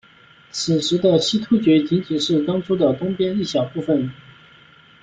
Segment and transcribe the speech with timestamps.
[0.49, 4.09] 此时的西突厥仅仅是当初的东边一小部分。